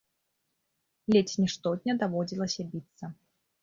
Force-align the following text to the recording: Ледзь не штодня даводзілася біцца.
Ледзь 1.17 1.35
не 1.43 1.49
штодня 1.59 1.93
даводзілася 2.03 2.61
біцца. 2.75 3.17